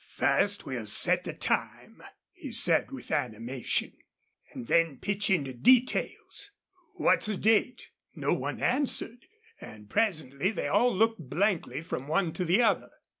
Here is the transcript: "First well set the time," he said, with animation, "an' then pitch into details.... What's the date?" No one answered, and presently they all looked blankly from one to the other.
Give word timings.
"First 0.17 0.65
well 0.65 0.87
set 0.87 1.25
the 1.25 1.33
time," 1.33 2.01
he 2.31 2.51
said, 2.51 2.89
with 2.89 3.11
animation, 3.11 3.93
"an' 4.51 4.63
then 4.63 4.97
pitch 4.97 5.29
into 5.29 5.53
details.... 5.53 6.49
What's 6.95 7.27
the 7.27 7.37
date?" 7.37 7.89
No 8.15 8.33
one 8.33 8.63
answered, 8.63 9.27
and 9.59 9.91
presently 9.91 10.49
they 10.49 10.67
all 10.67 10.91
looked 10.91 11.19
blankly 11.29 11.83
from 11.83 12.07
one 12.07 12.33
to 12.33 12.45
the 12.45 12.63
other. 12.63 12.89